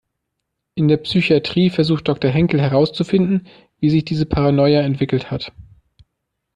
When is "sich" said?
3.91-4.03